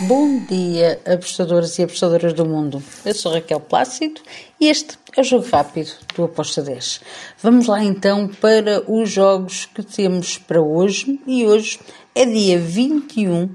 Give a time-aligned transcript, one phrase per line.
[0.00, 2.82] Bom dia, apostadores e apostadoras do mundo.
[3.02, 4.20] Eu sou Raquel Plácido
[4.60, 7.00] e este é o Jogo Rápido do Aposta 10.
[7.42, 11.80] Vamos lá então para os jogos que temos para hoje e hoje
[12.14, 13.48] é dia 21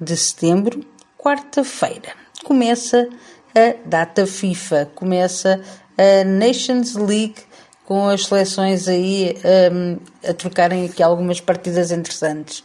[0.00, 0.86] de setembro,
[1.18, 2.12] quarta-feira.
[2.44, 3.08] Começa
[3.52, 5.60] a data FIFA, começa
[5.98, 7.42] a Nations League
[7.84, 9.36] com as seleções aí
[9.72, 9.98] um,
[10.30, 12.62] a trocarem aqui algumas partidas interessantes.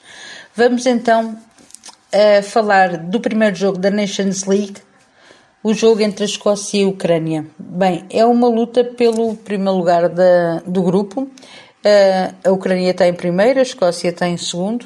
[0.55, 1.46] Vamos então
[2.11, 4.77] a falar do primeiro jogo da Nations League,
[5.63, 7.45] o jogo entre a Escócia e a Ucrânia.
[7.57, 11.29] Bem, é uma luta pelo primeiro lugar da, do grupo.
[12.43, 14.85] a Ucrânia está em primeiro, a Escócia está em segundo.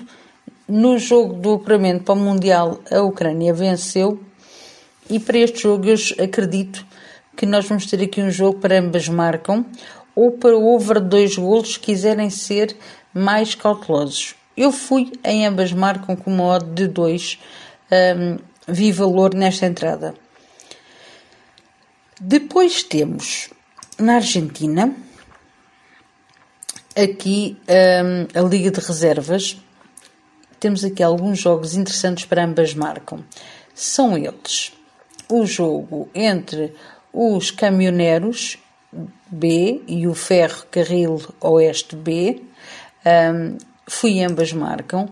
[0.68, 4.20] No jogo do apuramento para o Mundial, a Ucrânia venceu.
[5.10, 6.85] E para este jogo, eu acredito
[7.35, 9.66] que nós vamos ter aqui um jogo para ambas marcam
[10.16, 12.76] ou para over dois golos, se quiserem ser
[13.13, 14.35] mais cautelosos.
[14.55, 17.40] Eu fui em ambas marcam com uma odd de 2.
[17.91, 18.38] Um,
[18.68, 20.14] vi valor nesta entrada.
[22.20, 23.49] Depois temos
[23.98, 24.94] na Argentina
[26.96, 29.57] aqui um, a Liga de Reservas.
[30.60, 33.24] Temos aqui alguns jogos interessantes para ambas marcam.
[33.74, 34.72] São eles
[35.29, 36.76] o jogo entre
[37.12, 38.57] os caminhoneiros
[39.27, 42.44] B e o Ferro Carril Oeste B.
[43.05, 45.10] Um, fui ambas marcam.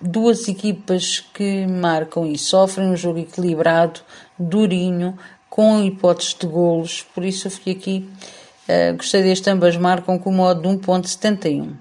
[0.00, 4.00] Duas equipas que marcam e sofrem um jogo equilibrado,
[4.38, 8.08] durinho, com hipóteses de golos, por isso eu fiquei aqui.
[8.68, 11.72] Uh, gostei deste ambas marcam com o modo de 1.71.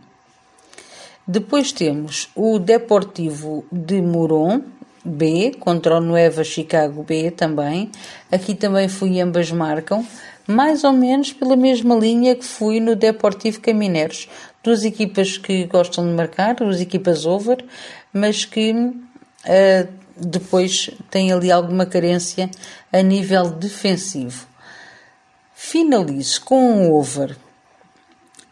[1.25, 4.63] Depois temos o Deportivo de Moron,
[5.05, 7.91] B, contra o Nueva Chicago B também.
[8.31, 10.05] Aqui também fui ambas marcam
[10.49, 14.27] mais ou menos pela mesma linha que fui no Deportivo Camineiros.
[14.63, 17.63] Duas equipas que gostam de marcar, duas equipas over,
[18.11, 22.49] mas que uh, depois têm ali alguma carência
[22.91, 24.47] a nível defensivo.
[25.53, 27.37] Finalizo com um over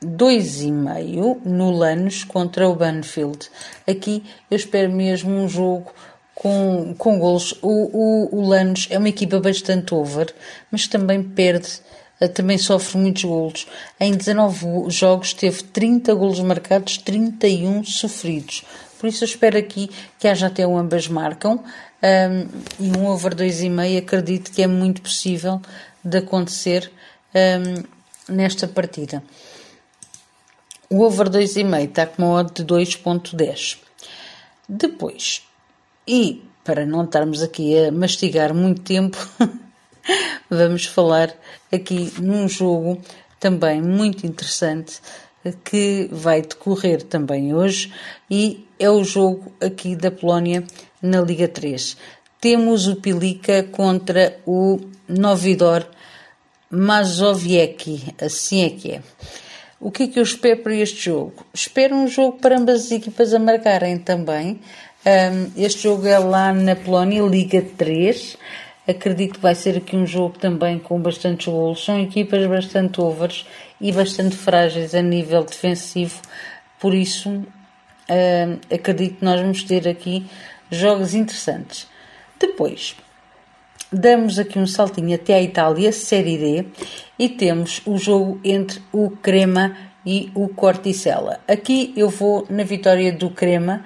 [0.05, 3.49] 2,5 no Lanús contra o Banfield.
[3.87, 5.91] Aqui eu espero mesmo um jogo
[6.39, 7.53] com, com golos.
[7.61, 10.33] O, o, o Lanús é uma equipa bastante over,
[10.71, 11.67] mas também perde,
[12.19, 13.67] eh, também sofre muitos golos.
[13.99, 18.63] Em 19 jogos teve 30 golos marcados, 31 sofridos.
[18.99, 19.89] Por isso eu espero aqui
[20.19, 21.63] que haja até um ambas marcam
[22.03, 25.61] um, e um over 2,5 acredito que é muito possível
[26.03, 26.91] de acontecer
[27.33, 29.23] um, nesta partida.
[30.89, 33.77] O over 2,5 está com uma odd de 2.10.
[34.69, 35.46] Depois,
[36.07, 39.17] e para não estarmos aqui a mastigar muito tempo,
[40.49, 41.33] vamos falar
[41.71, 43.01] aqui num jogo
[43.39, 44.99] também muito interessante
[45.63, 47.93] que vai decorrer também hoje
[48.29, 50.63] e é o jogo aqui da Polónia
[51.01, 51.97] na Liga 3.
[52.39, 55.87] Temos o Pilica contra o Novidor
[56.69, 59.01] Mazowiecki, assim é que é.
[59.79, 61.45] O que é que eu espero para este jogo?
[61.53, 64.59] Espero um jogo para ambas as equipas a marcarem também,
[65.55, 68.37] este jogo é lá na Polónia, Liga 3.
[68.85, 71.85] Acredito que vai ser aqui um jogo também com bastantes golos.
[71.85, 73.45] São equipas bastante overs
[73.79, 76.21] e bastante frágeis a nível defensivo.
[76.77, 77.45] Por isso,
[78.73, 80.25] acredito que nós vamos ter aqui
[80.69, 81.87] jogos interessantes.
[82.37, 82.95] Depois,
[83.91, 86.65] damos aqui um saltinho até a Itália, Série D,
[87.17, 89.75] e temos o jogo entre o Crema
[90.05, 91.39] e o Corticella.
[91.47, 93.85] Aqui eu vou na vitória do Crema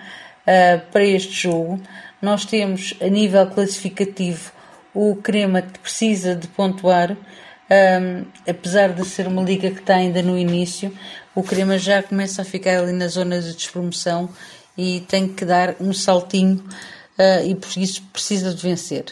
[0.51, 1.81] uh, para este jogo.
[2.21, 4.51] Nós temos a nível classificativo
[4.93, 10.21] o Crema que precisa de pontuar, um, apesar de ser uma liga que está ainda
[10.21, 10.93] no início,
[11.33, 14.29] o Crema já começa a ficar ali na zona de despromoção
[14.77, 16.57] e tem que dar um saltinho
[17.17, 19.05] uh, e por isso precisa de vencer.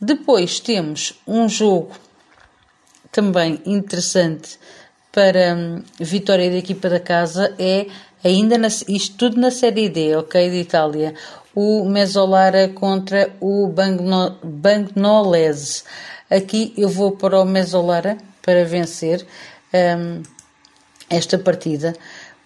[0.00, 1.92] Depois temos um jogo
[3.10, 4.58] também interessante
[5.12, 7.86] para um, vitória da equipa da casa é
[8.24, 11.14] ainda na, isto tudo na Série D, ok, de Itália,
[11.54, 13.72] o Mesolara contra o
[14.44, 15.82] Bagnolese.
[16.30, 19.26] Aqui eu vou para o Mesolara para vencer
[19.72, 20.22] um,
[21.10, 21.94] esta partida.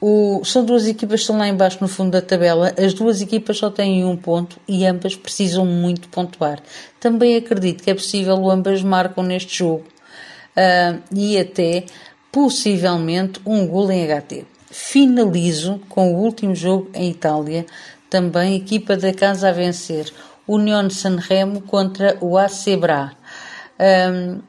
[0.00, 2.72] O, são duas equipas que estão lá embaixo no fundo da tabela.
[2.76, 6.60] As duas equipas só têm um ponto e ambas precisam muito pontuar.
[6.98, 9.84] Também acredito que é possível ambas marcam neste jogo
[10.56, 11.84] uh, e até
[12.32, 17.66] possivelmente um gol em HT finalizo com o último jogo em Itália,
[18.08, 20.10] também equipa da casa a vencer,
[20.48, 23.12] União Sanremo contra o AC Bra.
[23.78, 24.40] Um,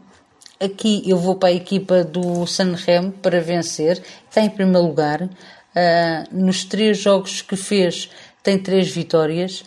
[0.60, 5.22] aqui eu vou para a equipa do Sanremo para vencer, está em primeiro lugar.
[5.22, 5.30] Uh,
[6.32, 8.10] nos três jogos que fez,
[8.42, 9.64] tem três vitórias.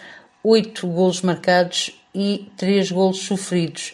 [0.49, 3.93] 8 golos marcados e 3 golos sofridos.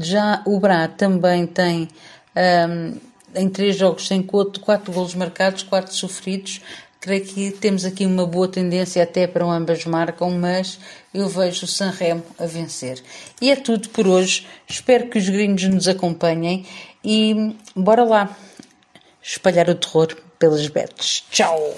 [0.00, 1.88] Já o Bra também tem
[2.34, 2.96] um,
[3.34, 6.60] em 3 jogos sem 4 golos marcados, 4 sofridos.
[7.00, 10.78] Creio que temos aqui uma boa tendência até para ambas marcam, mas
[11.12, 13.02] eu vejo o Sanremo a vencer.
[13.40, 14.46] E é tudo por hoje.
[14.68, 16.64] Espero que os gringos nos acompanhem
[17.04, 18.36] e bora lá
[19.20, 21.24] espalhar o terror pelas betes.
[21.30, 21.74] Tchau!